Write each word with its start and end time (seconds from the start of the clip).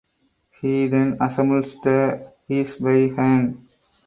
He 0.59 0.87
then 0.87 1.17
assembles 1.21 1.79
the 1.83 2.33
piece 2.47 2.73
by 2.73 3.11
hand. 3.15 3.67